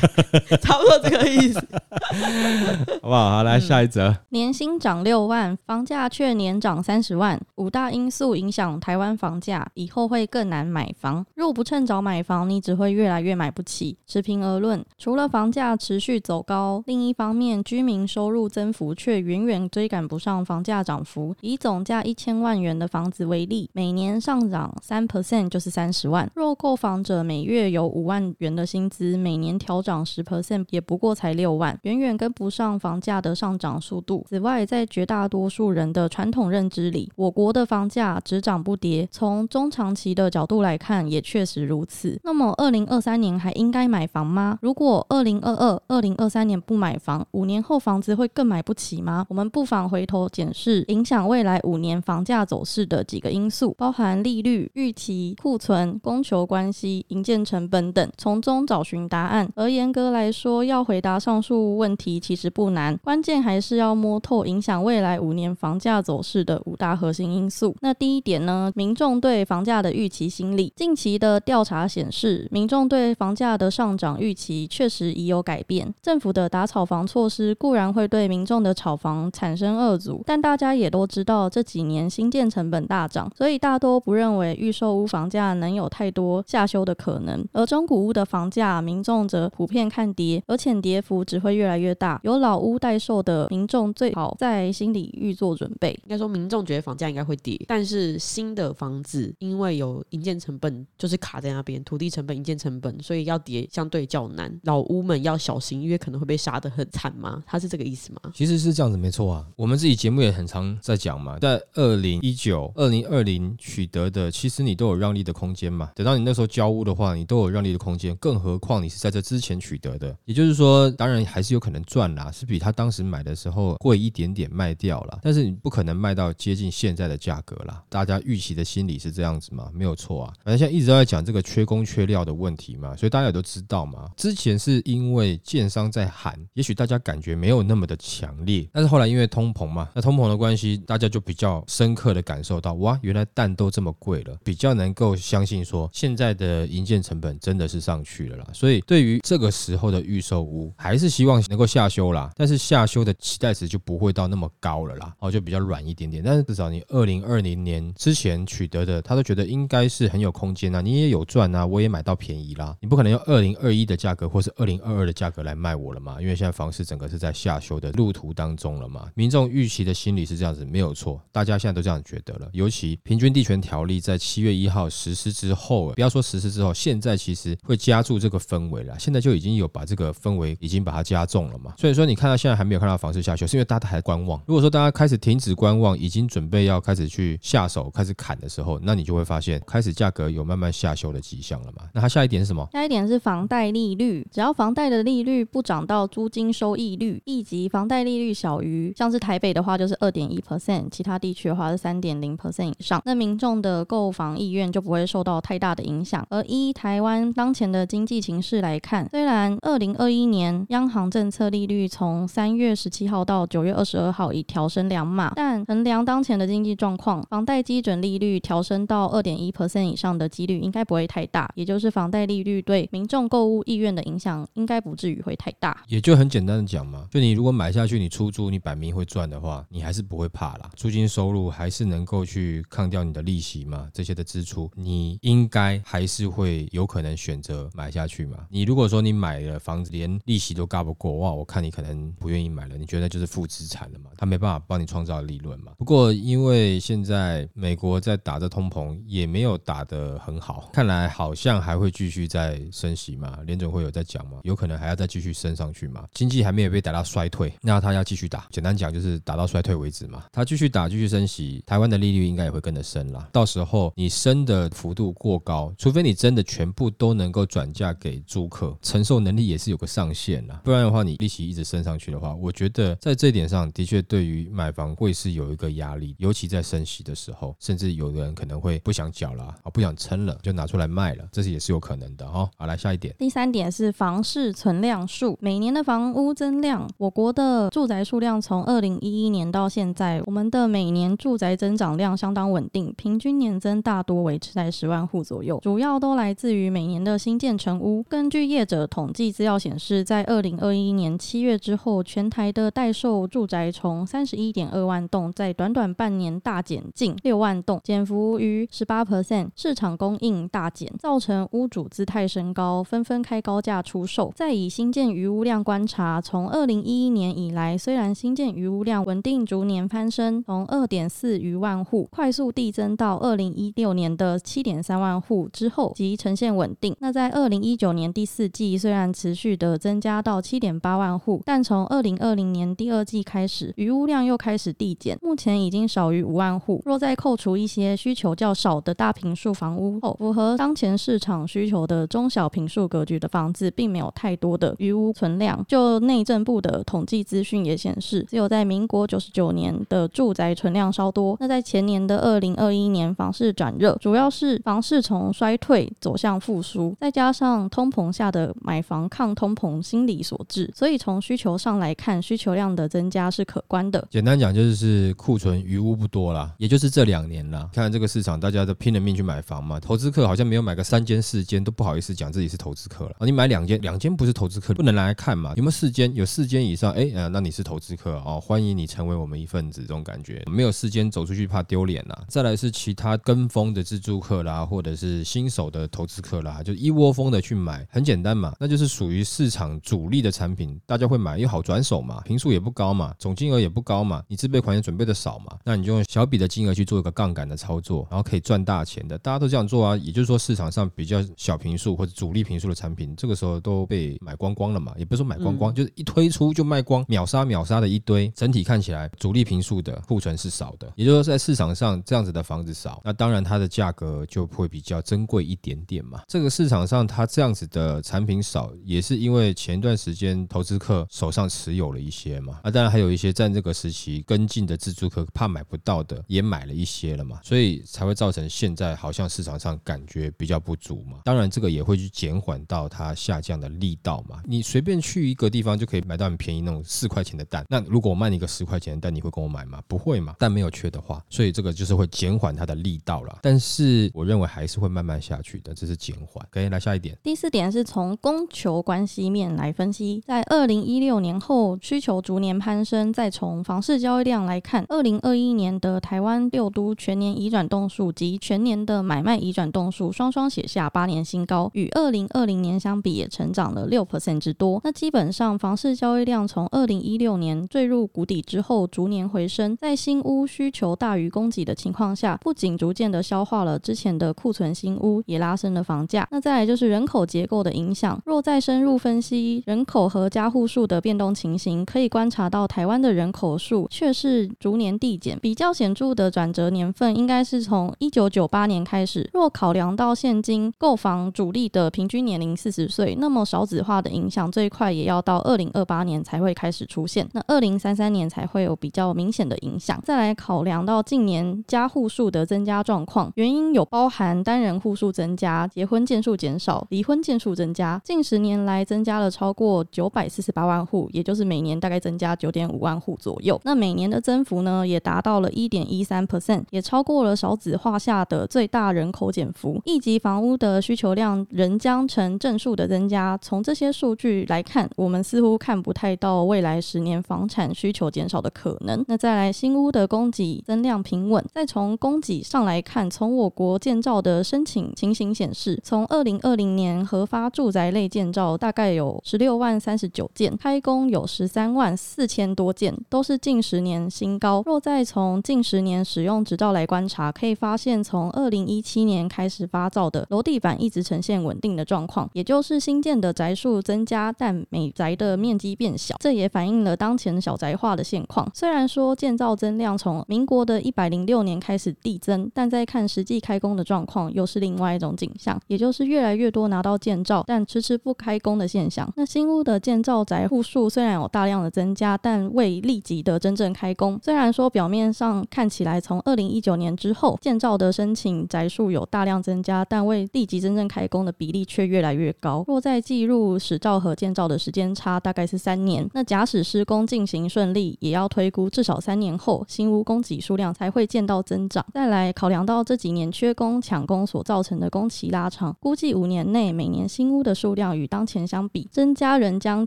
[0.62, 1.60] 差不多这个意思，
[3.02, 3.30] 好不好？
[3.30, 4.16] 好，来下一则。
[4.30, 11.26] 年薪涨六万，房价却年涨三十万，五大因素影响台湾房价，以后会更难买房。
[11.34, 13.98] 若不趁早买房，你只会越来越买不起。
[14.06, 21.34] 持平而论，除了房价持续走高，另一方面居民收入增幅却远远追赶不上房价涨幅。
[21.42, 26.30] 以总价一千万元的房子为为例，每年上涨三 percent 就是三十万。
[26.36, 34.24] 若购房者每月有五万元的薪资，每年调涨十 percent 也不过才六万，远远跟不上房价的上涨速度。
[34.28, 39.08] 此外，在绝大多数人的传统认知里，我国的房价只涨不跌。
[39.10, 42.16] 从中长期的角度来看，也确实如此。
[42.22, 44.56] 那么，二零二三年还应该买房吗？
[44.62, 49.26] 如果二零二二、二零二三年不买房，五年后房子会更买不起吗？
[49.28, 53.23] 我们不妨回头检视影响未来五年房价走势的几。
[53.24, 59.50] 个因素包含利率、预期、库存、供求关系、营建成本等，从中找寻答案。
[59.54, 67.74] 而严格来说，要回答上述问题其实不难，关键还是要摸透影响未来五年房价走势的五大核心因素。
[67.80, 70.70] 那第一点呢，民众对房价的预期心理。
[70.76, 75.94] 近期的调查显示，民众对房价的上涨预期确实已有改变。
[76.02, 83.08] 政府的打炒房措施固然会对民众的炒房产生恶阻，但大家也都知道，这几年新建成本大。
[83.36, 92.20] 所以大多不认为预售屋房价能有太多下修的可能，而中古屋的房价，民众则普遍看跌，而且跌幅只会越来越大。
[92.24, 95.90] 有老屋待售的民众最好在心里预做准备。
[96.04, 104.52] 应该说，民众觉得房价应该会跌，但是新的房子因为有营建成本就是卡在那边，土地成本、营建成本，所以要跌相对较难。
[104.64, 107.42] 老屋们要小心，因为可能会被杀得很惨吗？
[107.46, 108.20] 他是这个意思吗？
[108.34, 109.46] 其实是这样子，没错啊。
[109.56, 112.93] 我们自己节目也很常在讲嘛，在二零一九、二零。
[113.02, 115.90] 二零取得的，其实你都有让利的空间嘛。
[115.96, 118.14] 等到你那时候交屋的话，你都有让利的空间。
[118.16, 125.18] 更何况你是在这之前取得的，也就是说，当然还是有可能赚啦，是比他当时买的时候贵一点点卖掉了。
[125.22, 127.82] 但是你不可能卖到接近现在的价格啦。
[127.88, 129.68] 大家预期的心理是这样子嘛？
[129.74, 130.32] 没有错啊。
[130.44, 134.08] 反正现在一直都在讲这个缺工缺料的问题嘛，所以大家也都知道嘛。
[134.16, 142.98] 之前是因为建商在喊，也许大家感觉没有那么的强烈，但是后来因为通膨嘛，那通膨的关系，大家就比较深刻的感受到哇。
[143.02, 148.46] 原来蛋都这么贵了，比较能够相信说现在的营建成本真的是上去了啦。
[148.54, 152.30] 所以对于这个时候的预售屋，还是希望能够下修啦。
[152.34, 156.22] 但是下修的期待值就不会到那么高了啦，哦，就比较软一点点。
[156.22, 162.76] 但是至少你二零二零年之前取得的，他都觉得应该是很有空间啊，你也有赚啊，我也买到便宜啦。
[162.80, 166.20] 你不可能用二零二一的价格或是二零二二的价格来卖我了嘛？
[166.20, 169.10] 因为现在房市整个是在下修的路途当中了嘛。
[169.14, 172.98] 民众预期的心理是这样子，没有错，大家现在都这样觉得了，尤其。
[173.04, 178.98] 平均地权条例在七月一号实施之后，不要说实施之后，现在其实会加注这个氛围了。
[178.98, 181.74] 现在就已经有把这个氛围已经把它加重了嘛。
[181.78, 184.40] 所以说你看到现在还没有看到房市下修，是因为大家还观望。
[184.46, 191.84] 如果说大家开始停止观望，已经准备要开始去下手、开始砍的时候，那你就会发现开始价格有慢慢下修的迹象了嘛。
[191.92, 192.66] 那它下一点是什么？
[192.72, 206.26] 下一点是房贷利率，只要房贷的利率不涨到租金收益率，以及房贷利率小于，像是台北的话就是二点一 percent，其他地区的话是三点零 percent 以上，那民众的购房意愿就不会受到太大的影响。
[206.30, 225.76] 而依台湾当前的经济形势来看，虽然二零二一年央行政策利率从三月十七号到九月二十二号已调升两码，但衡量当前的经济状况，房贷基准利率调升到二点一 percent 以上的几率应该不会太大，也就是房贷利率对民众购物意愿的影响应该不至于会太大。
[225.88, 230.70] 也就很简单的讲嘛，就你如果买下去，你出租，你摆明会赚的话，你还是不会怕啦。
[230.76, 238.46] 租金收入还是能够去抗掉你的利息嘛，这些的支出，你应该还是会有可能选择买下去嘛。
[238.50, 245.72] 你如果说你买了房子连利息都嘎不过，哇，我看你可能不愿意买了，你觉得就是负资产了嘛，他没办法帮你创造利润嘛。
[245.78, 263.28] 不过因为现在美国在打着通膨，也没有打得很好，看来好像还会继续在升息嘛，联总会有在讲嘛，有可能还要再继续升上去嘛，经济还没有被打到衰退，那他要继续打，简单讲就是打到衰退为止嘛，他继续打，继续升息，台湾的利率应该也会跟着升啦。
[263.32, 282.48] 到时候你升的幅度过高，除非你真的全部都能够转嫁给租客，承受能力也是有个上限啦，不然的话你利息一直升上去的话，我觉得在这点上的确对于买房会是有一个压力，尤其在升息的时候，甚至有的人可能会不想缴了啊，不想撑了，就拿出来卖了，这是也是有可能的哈。
[282.56, 283.14] 好，来下一点。
[283.18, 298.02] 第三点是房市存量数，每年的房屋增量，我国的住宅数量从二零一一年到现在，我们的每年住宅增长量相当稳定，平均年增大多维持在十万户左右，主要都来自于每年的新建成屋。
[298.08, 314.32] 根据业者统计资料显示，在二零二一年七月之后，全台的待售住宅从三十一点二万栋，在短短半年大减近六万栋，减幅逾十八 percent，市场供应大减，造成屋主姿态升高，纷纷开高价出售。
[314.34, 326.96] 再以新建余屋量观察，从二零一一年以来，虽然新建余屋量稳定逐年攀升，从二点四余万户快快速递增到二零一六年的七点三万户之后，即呈现稳定。
[327.00, 336.80] 那在二零一九年第四季，虽然持续的增加到七点八万户，但从二零二零年第二季开始，余屋量又开始递减，目前已经少于五万户。
[336.86, 345.62] 若再扣除一些需求较少的大平数房屋后，符合当前市场需求的中小平数格局的房子，并没有太多的余屋存量。
[345.68, 351.36] 就内政部的统计资讯也显示，只有在民国九十九年的住宅存量稍多。
[351.38, 360.70] 那在前年的二零二一年，房市转热，主要是房市从衰退走向复苏，再加上通膨下的买房抗通膨心理所致。
[360.74, 364.06] 所以从需求上来看，需求量的增加是可观的。
[364.10, 367.68] 简单讲就是库存余屋不多啦，也就是这两年啦。
[367.72, 369.78] 看这个市场，大家都拼了命去买房嘛。
[369.78, 373.24] 投资客好像没有买个三间四间都不好意思讲自己是投资客了啊。
[373.24, 375.52] 你买两间，两间不是投资客，不能来看嘛。
[375.56, 376.12] 有没有四间？
[376.14, 379.82] 有四间以上，哎，呃，那你是投资客哦，欢迎你成为我们一份子。
[379.82, 382.16] 这种感觉没有四间走出去怕丢脸呐。
[382.28, 399.96] 再来是其他跟风的自助客啦，或者是新手的投资客啦，就一窝蜂的去买，很简单嘛，那就是属于市场主力的产品，大家会买，因为好转手嘛，平数也不高嘛，总金额也不高嘛，你自备款也准备的少嘛，那你就用小笔的金额去做一个杠杆的操作，然后可以赚大钱的，大家都这样做啊。
[399.96, 416.22] 也就是说，市场上比较小平数或者主力平数的产品，这个时候都被买光光了嘛，也不是说买光光，就是一推出就卖光，秒杀秒杀的一堆，整体看起来主力平数的库存是少的，也就是说在市场上这样子的房子少，那当然它的价格就会比较珍贵一点点嘛。
[416.28, 431.18] 这个市场上它这样子的产品少，也是因为前一段时间投资客手上持有了一些嘛，啊，当然还有一些在这个时期跟进的自住客怕买不到的也买了一些了嘛，所以才会造成现在好像市场上感觉比较不足嘛。
[431.24, 434.40] 当然这个也会去减缓到它下降的力道嘛。
[434.44, 439.82] 你随便去一个地方就可以买到很便宜那种四块钱的蛋，那如果我卖你一个十块钱的蛋，你会跟我买吗？
[439.88, 440.34] 不会嘛。
[440.38, 443.38] 蛋没有缺的话，所以这个就是会减缓它的力道了。
[443.42, 446.46] 但是我认为还是会慢慢下去的，这是减缓。
[446.50, 447.18] 可以来下一点。
[447.22, 464.80] 第四点是从供求关系面来分析，在二零一六年后需求逐年攀升，再从房市交易量来看，二零二一年的台湾六都全年移转栋数及全年的买卖移转栋数双双写下八年新高，与二零二零年相比也成长了六 percent 之多。
[464.84, 476.26] 那基本上房市交易量从二零一六年坠入谷底之后，逐年回升，在新屋需求大于供给的情况下，不仅逐渐的消化了之前的库存新屋，也拉升了房价。
[476.30, 478.20] 那再来就是人口结构的影响。
[478.24, 485.38] 若再深入分析人口和家户数的变动情形，可以观察到台湾的人口数却是逐年递减。
[485.40, 489.28] 比较显著的转折年份应该是从一九九八年开始。
[489.32, 497.28] 若考量到现今购房主力的平均年龄四十岁，那么少子化的影响最快也要到二零二八年才会开始出现。
[497.32, 500.00] 那二零三三年才会有比较明显的影响。
[500.04, 508.00] 再来考量到近年家户数的增加状况，原因有包含单人户数增加、结婚件数减少、离婚件数增加。
[508.04, 513.60] 近十年来增加了超过九百四十八万户，也就是每年大概增加九点五万户左右。
[513.64, 519.80] 那每年的增幅呢，也达到了一点一三 percent，也超过了少子化下的最大人口减幅。
[519.84, 523.38] 一级房屋的需求量仍将呈正数的增加。
[523.42, 529.04] 从这些数据来看，我们似乎看不太到未来十年房产需求减少的可能。
[529.06, 531.43] 那再来新屋的供给增量平稳。
[531.52, 544.62] 再从供给上来看，从我国建造的申请情形显示，从二零二零年核发住宅类建造大概有十六万三十九件，开工有十三万四千多件，都是近十年新高。
[544.64, 558.50] 若再从近十年使用执照来观察，可以发现从二零一七年开始发造的楼地板一直呈现稳定的状况，也就是新建的宅数增加，但每宅的面积变小，这也反映了当前小宅化的现况。
[558.54, 569.12] 虽然说建造增量从民国的一百零六六年开始递增，但在看实际开工的状况，又是另外一种景象，也就是越来越多拿到建造，但迟迟不开工的现象。
[569.16, 574.16] 那新屋的建造宅户数虽然有大量的增加，但未立即的真正开工。
[574.22, 582.64] 虽然说表面上看起来从二零一九年之后建造的申请宅数有大量增加，但未立即真正开工的比例却越来越高。
[582.68, 586.08] 若再计入始造和建造的时间差，大概是三年。
[586.14, 591.86] 那假使施工进行顺利，也要推估至少三年后新屋供给数量才会见到增长。
[591.94, 599.86] 再来考量到这几年缺工抢工所造成的工期拉长，估计五年内每年新屋的数量与当前相比，增加仍将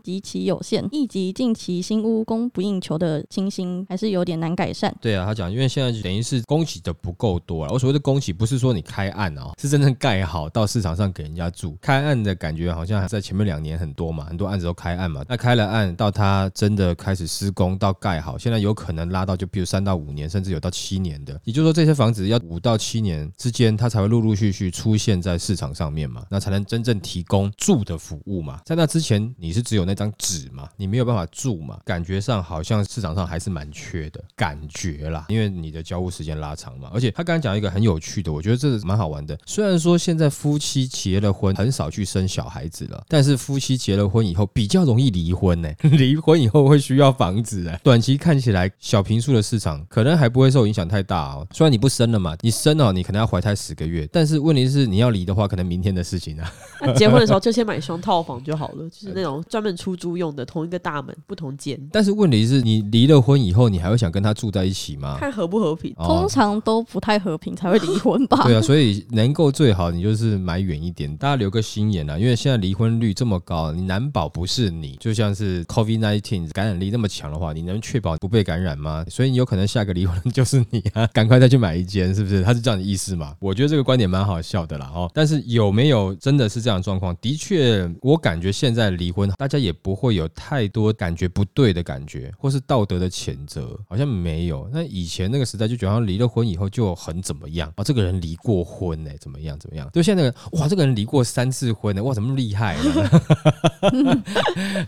[0.00, 4.94] 极其有限，以及近期新屋供不应求的情形还是有点难改善。
[5.02, 7.72] 对啊，他讲，因为现在等于是供给的不够多了。
[7.74, 11.76] 我所谓的供给，不是说你开案哦，是真正盖好到市场上给人家住。
[11.82, 15.22] 开案的感觉好像还在前面两年很多嘛，很多案子都开案嘛。
[15.28, 21.40] 那开了案到他真的开始施工到盖好，现在有可能拉到就比如三到五年，甚至有到七年的。
[21.44, 28.60] 也就是说，这些房子要五到七年之间，它才会陆陆续续出现在市场上面嘛，那才能真正提供住的服务嘛。
[28.64, 36.90] 在那之前，你是只有那张纸嘛，你没有办法住嘛，感觉上好像市场上还是蛮缺的感觉啦，因为你的交屋时间拉长嘛。
[36.92, 39.38] 而且他刚才讲一个很有趣的，我觉得这是蛮好玩的。
[39.46, 45.68] 虽然说现在夫妻结了婚很少去生小孩子了，但是夫妻结了婚以后比较容易离婚呢。
[45.82, 47.78] 离婚以后会需要房子啊。
[47.82, 51.46] 短期看起来小平数的市场可能还不会受影响太大哦。
[51.52, 56.52] 虽然你不生了嘛，你生了你可能要怀胎十个月，但是问题是你要离的话，可能明天的事情啊。
[56.82, 61.80] 那结婚的时候就先买双套房就好了， 就是那种专门出租用的，同一个大门不同间。
[61.90, 65.16] 但是问题是你离了婚以后，你还会想跟他住在一起吗？
[65.18, 65.94] 看和不和平。
[65.96, 68.42] 哦通常都不太和平才会离婚吧？
[68.46, 79.04] 对啊，所以能够最好你就是买远一点，大家留个心眼啊，因为现在离婚率这么高，你难保不是你，就像是 COVID nineteen 感染力那么强的话，你能确保不被感染吗？
[79.08, 82.42] 所以你有可能下个离婚就是你啊，赶快再去买一间，是不是？
[82.42, 83.34] 他是这样的意思嘛？
[83.40, 85.10] 我觉得这个观点蛮好笑的啦哦。
[85.12, 87.16] 但是有没有真的是这样的状况？
[87.20, 94.68] 的确，我感觉现在离婚，大家也不会有太多感觉不对的感觉，或是道德的谴责，好像没有。
[94.72, 97.84] 那以前那个时代就觉得离了婚以后就很怎么样啊？
[97.84, 99.90] 这个人离过婚呢、怎么样怎么样？
[99.92, 104.22] 就现在那个哇，这个人离过三次婚呢、哇，怎么 那么厉害呢？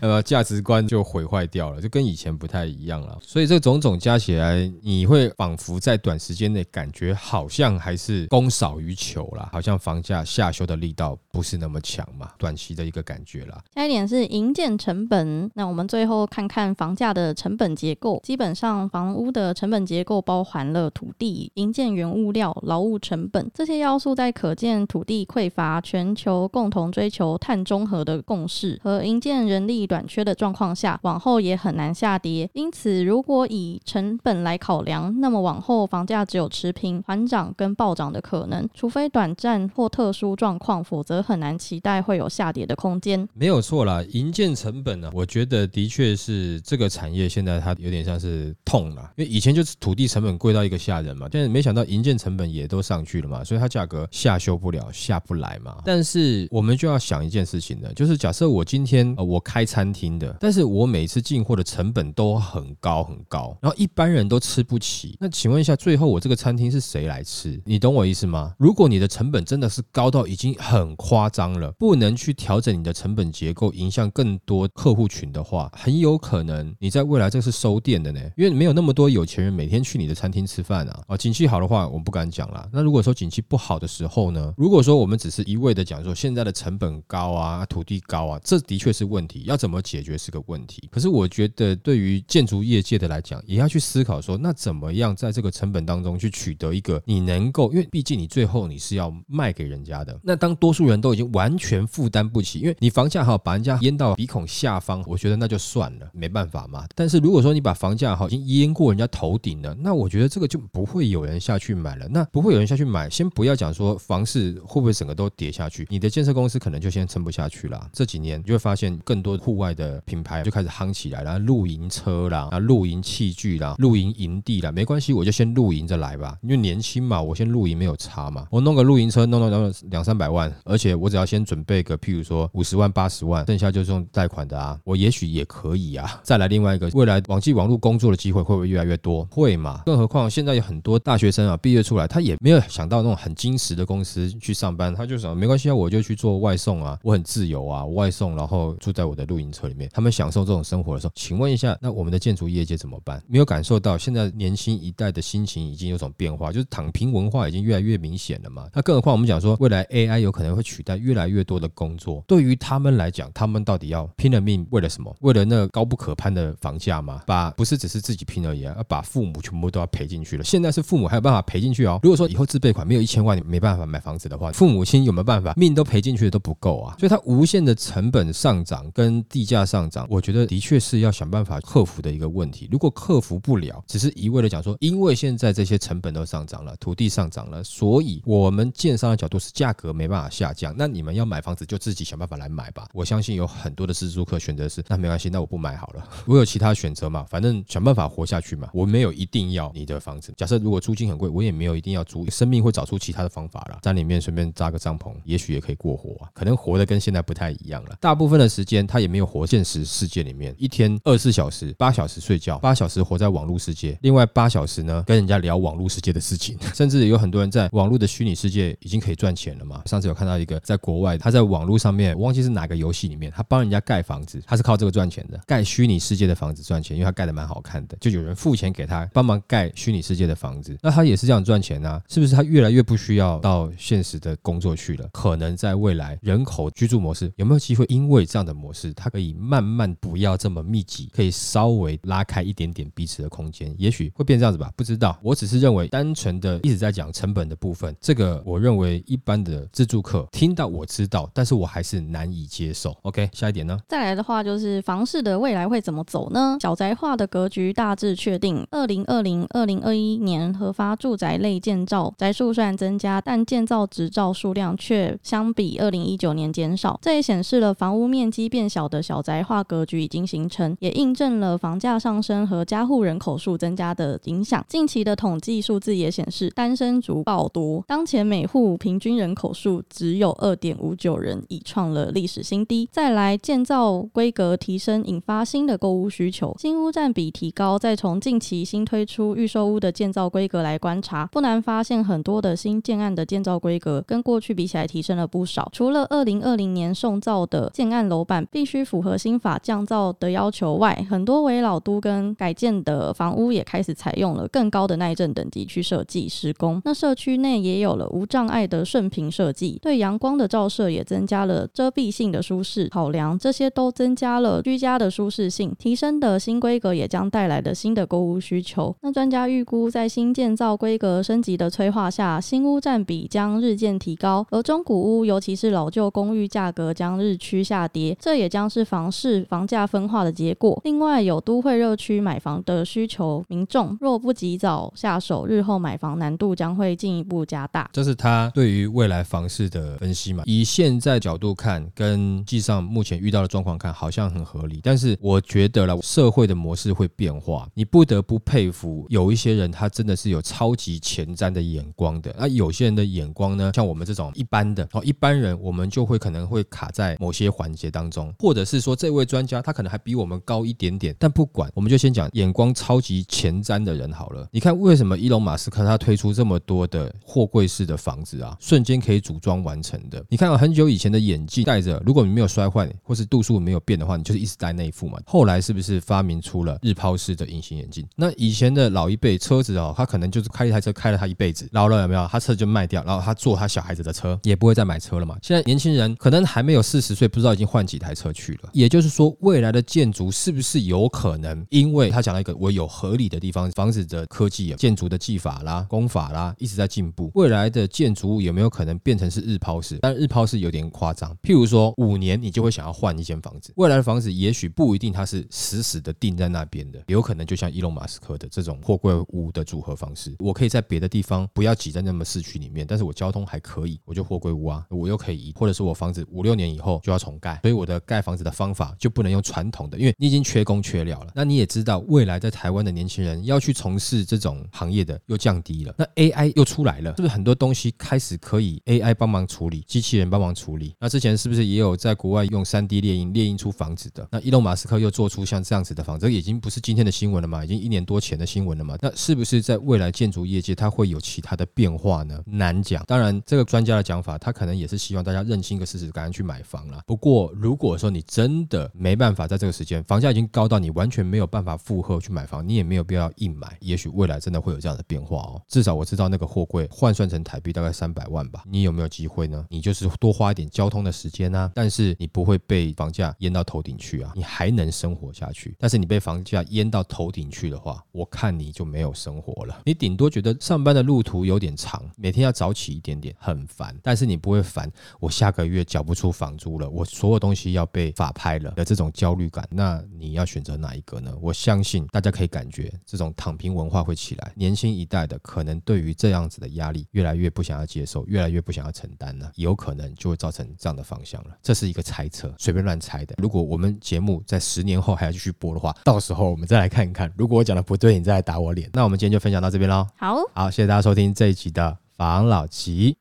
[0.01, 3.17] 呃，价值观就毁坏掉了，就跟以前不太一样了。
[3.21, 13.61] 所以这种种加起来，你会仿佛在短时间内感觉好像还是供少于求啦，好像房价下修的力道不是那么强嘛，短期的一个感觉啦。
[13.73, 15.49] 下一点是营建成本。
[15.53, 18.19] 那我们最后看看房价的成本结构。
[18.23, 32.49] 基本上，房屋的成本结构包含了土地、营建原物料、劳务成本这些要素，在可见土地匮乏、全球共同追求碳中和的共识和营建人力短缺的状况下，往后也很难下跌。
[32.53, 43.27] 因此，如果以成本来考量，那么往后房价只有持平、缓涨跟暴涨的可能，除非短暂或特殊状况，否则很难期待会有下跌的空间。
[43.33, 55.79] 没有错啦，营建成本呢、我觉得的确是这个产业现在它有点像是痛了，因为以前就是土地成本贵到一个吓人嘛，现在没想到营建成本也都上去了嘛，所以它价格下修不了，下不来嘛。
[55.83, 67.59] 但是我们就要想一件事情呢，就是假设我今天呃我开餐厅的，但是我每次进货的成本都很高很高，然后一般人都吃不起，那请问一下，最后我这个餐厅是谁来吃？
[67.65, 68.53] 你懂我意思吗？
[68.59, 81.03] 如果你的成本真的是高到已经很夸张了，不能去调整你的成本结构，影响更多客户群的话，很有可能你在未来这是收店的呢，因为没有那么多有钱人每天去你的餐厅吃饭啊。
[81.07, 82.69] 啊，景气好的话，我不敢讲啦。
[82.71, 84.53] 那如果说景气不好的时候呢？
[84.55, 90.87] 如果说我们只是一味的讲说现在的成本高啊，土地高啊，这的确是问题，要怎么解决是个问题。
[90.91, 100.19] 可是我觉得对于建筑业界的来讲，也要去思考说，那怎么样在这个成本当中去取得一个你能够，因为毕竟你最后你是要卖给人家的。
[100.23, 106.85] 那当多数人都已经完全负担不起，因为你房价哈把人家淹到鼻孔下方，我觉得那就算了，没办法嘛。
[106.95, 112.07] 但是如果说你把房价哈已经淹过人家头顶了，那我觉得这个就不会有人下去买了。
[112.07, 117.89] 那不会有人下去买，先不要讲说房市会不会整个都跌下去，你的建设公司可能就先撑不下去了。
[117.93, 136.19] 这几年你就会发现更多户外的品牌就开始夯起来了，露营车啦，啊露营器具啦，露营营地啦，没关系，我就先露露营着来吧，因为年轻嘛，我先露营没有差嘛，我弄个露营车弄到两两三百万，而且我只要先准备个譬如说五十万八十万，剩下就是用贷款的啊，我也许也可以啊。
[136.23, 139.23] 再来另外一个，未来网际网络工作的机会会不会越来越多？
[139.25, 139.83] 会嘛？
[139.85, 153.21] 更何况现在有很多大学生啊，毕业出来他也没有想到那种很精实的公司去上班，他就想没关系啊，我就去做外送啊，我很自由啊，外送然后住在我的露营车里面，他们享受这种生活的时候，请问一下，那我们的建筑业界怎么办？
[153.27, 158.67] 没有感受到现在年轻一代的新心情已经有种变化，就是躺平文化已经越来越明显了嘛？
[158.73, 165.15] 那更何况我们讲说未来 AI 有可能会取代越来越多的工作，对于他们来讲，他们到底要拼了命为了什么？
[165.21, 167.23] 为了那高不可攀的房价吗？
[167.25, 170.43] 把不是只是自己拼而已啊，要把父母全部都要赔进去了。
[170.43, 171.99] 现在是父母还有办法赔进去哦。
[172.03, 175.53] 如果说以后自备款没有一千万，你没办法买房子的话，父母亲有没有办法？
[175.57, 176.95] 命都赔进去的都不够啊。
[176.99, 182.67] 所以它无限的成本上涨跟地价上涨，我觉得的确是要想办法克服的一个问题。
[182.71, 190.75] 如果克服不了，只是一味的讲说，因为现现在这些成本都上涨了，土地上涨了，所以我们建商的角度是价格没办法下降。
[190.77, 192.85] 那你们要买房子就自己想办法来买吧。
[192.93, 198.69] 我相信有很多的自住客选择是，那没关系，那我不买好了， 我有其他选择嘛，反正想办法活下去嘛。
[198.73, 200.33] 我没有一定要你的房子。
[200.35, 206.29] 假设如果租金很贵，我也没有一定要租，生命会找出其他的方法了，在里面随便扎个帐篷，也许也可以过活啊。
[206.33, 207.95] 可能活的跟现在不太一样了。
[207.99, 219.81] 大部分的时间他也没有活现实世界里面，一天二十四小时，八小时睡觉，八小时活在网络世界，另外八小时呢跟人家聊网络世界的事情， 甚至有很多人在网络的虚拟世界已经可以赚钱了嘛。
[219.85, 232.01] 上次有看到一个在国外，他在网络上面，我忘记是哪个游戏里面，他帮人家盖房子，他是靠这个赚钱的，盖虚拟世界的房子赚钱，因为他盖的蛮好看的，就有人付钱给他帮忙盖虚拟世界的房子，那他也是这样赚钱啊？
[232.09, 235.09] 是不是他越来越不需要到现实的工作去了？
[235.13, 237.85] 可能在未来人口居住模式有没有机会？
[237.89, 244.71] 因为这样的模式，它可以慢慢不要这么密集，可以稍微拉开一点点彼此的空间，也许会变这样子吧？
[244.75, 245.10] 不知道。
[245.21, 252.95] 我只是认为，单纯的一直在讲成本的部分，这个我认为一般的自住客听到我知道，但是我还是难以接受。
[253.03, 253.79] OK，下一点呢？
[253.87, 256.57] 再来的话就是房市的未来会怎么走呢？
[256.61, 274.63] 小宅化的格局大致确定，二零二零、二零二一年核发住宅类建造宅数虽然增加，但建造执照数量却相比二零一九年减少，这也显示了房屋面积变小的小宅化格局已经形成，也印证了房价上升和加户人口数增加的影响。
[274.67, 282.87] 近期的统计数字也显示，单身族爆多，当前每户平均人口数只有二点五九人，已创了历史新低。
[282.91, 287.77] 再来，建造规格提升，引发新的购物需求，新屋占比提高。
[287.77, 295.69] 再从近期新推出预售屋的建造规格来观察，不难发现很多的新建案的建造规格跟过去比起来提升了不少。
[295.71, 306.81] 除了二零二零年送造的建案楼板必须符合新法降造的要求外，很多为老都跟改建的房屋也开始采用了更高的耐震等级去设计施工。
[306.83, 315.73] 那社区内也有了无障碍的顺平设计，对阳光的照射也增加了遮蔽性的舒适考量，这些都增加了居家的舒适性。
[315.79, 318.93] 提升的新规格也将带来的新的购物需求。
[319.01, 330.79] 那专家预估，在新建造规格升级的催化下，新屋占比将日渐提高，而中古屋，尤其是老旧公寓价格将日趋下跌，这也将是房市房价分化的结果。
[330.83, 337.89] 另外，有都会热区买房的需求，民众若不及早下手，日后买房难度将会进一步加大。
[337.91, 340.43] 这是他对于未来房市的分析嘛？
[340.45, 344.79] 以现在角度看，跟际上目前遇到的状况看，好像很合理。
[344.81, 352.33] 但是我觉得了，社会的模式会变化，你不得不佩服有一些人，他真的是有超级前瞻的眼光的。
[352.37, 361.15] 那有些人的眼光呢，像我们这种一般的哦，一般人，我们就会可能会卡在某些环节当中，或者是说这位专家他可能还比我们高一点点。
[361.19, 364.47] 但不管，我们就先讲眼光超级前瞻的人好了。
[364.51, 364.70] 你看。
[364.71, 370.23] 看为什么伊隆马斯克他推出这么多的货柜式的房子啊，瞬间可以组装完成的。
[370.29, 375.19] 你看到很久以前的眼镜戴着，如果你没有摔坏或是度数没有变的话，你就是一直戴那一副嘛。
[375.25, 378.07] 后来是不是发明出了日抛式的隐形眼镜？
[378.15, 382.25] 那以前的老一辈车子哦，他可能就是开一台车开了他一辈子，老了有没有？
[382.31, 385.37] 他车就卖掉，然后他坐他小孩子的车，也不会再买车了嘛。
[385.41, 388.69] 现在年轻人可能还没有四十岁，不知道已经换几台车去了。
[388.71, 391.65] 也就是说，未来的建筑是不是有可能？
[391.69, 397.31] 因为他讲了一个我有合理的地方，房子的科技、建筑的技法啦、工法啦，一直在进步。
[397.33, 399.97] 未来的建筑物有没有可能变成是日抛式？
[400.01, 401.35] 但日抛式有点夸张。
[401.41, 403.71] 譬如说，五年你就会想要换一间房子。
[403.77, 421.31] 未来的房子也许不一定它是死死的定在那边的，有可能就像伊隆马斯克的这种货柜屋的组合方式，我可以在别的地方不要挤在那么市区里面，但是我交通还可以，我就货柜屋啊，我又可以移，或者是我房子五六年以后就要重盖，所以我的盖房子的方法就不能用传统的，因为你已经缺工缺料了。
[421.35, 430.93] 那你也知道，未来在台湾的年轻人要去从事这种行业的又降低了，那 AI 又出来了，是不是很多东西开始可以 AI 帮忙处理，机器人帮忙处理？
[430.99, 434.27] 那之前是不是也有在国外用三 D 列印列印出房子的？
[434.31, 437.63] 那伊隆马斯克又做出像这样子的房子，已经不是今天的新闻了嘛？
[437.63, 438.97] 已经一年多前的新闻了嘛？
[439.01, 442.41] 那是不是在未来建筑业界它会有其他的变化呢？
[442.45, 443.03] 难讲。
[443.07, 447.01] 当然，这个专家的讲法，他可能也是希望大家认清一个事实，赶紧去买房了。
[447.05, 453.77] 不过，如果说你真的没办法在这个时间，房价已经高到你完全没有办法负荷去买房，你也没有必要硬买。
[453.81, 455.61] 也许未来真的会有这样的变化哦。
[455.67, 458.63] 至少我知道那个货柜换算成台币大概三百万吧。
[458.67, 459.65] 你有没有机会呢？
[459.69, 465.75] 你就是多花一点交通的时间啊，但是你不会被房价淹到头顶去啊，你还能生活下去。
[465.79, 469.81] 但是你被房价淹到头顶去的话，我看你就没有生活了。
[469.85, 473.95] 你顶多觉得上班的路途有点长，每天要早起一点点，很烦。
[474.01, 479.67] 但是你不会烦我下个月缴不出房租了，我所有东西要被法拍了的这种焦虑感。
[479.71, 481.33] 那你要选择哪一个呢？
[481.41, 491.57] 我相信大家可以感觉这种躺平文化会起来，年轻一代的可能对于这样子的压力越来越不想要接受，越来越不想要承担了，有可能就会造成这样的方向了。
[491.63, 493.33] 这是一个猜测，随便乱猜的。
[493.39, 497.33] 如果我们节目在十年后还要继续播的话，到时候我们再来看一看。
[497.35, 498.87] 如果我讲的不对，你再来打我脸。
[498.93, 500.07] 那我们今天就分享到这边喽。
[500.17, 503.17] 好，好，谢谢大家收听这一集的防老吉。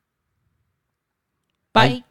[1.72, 2.02] 拜。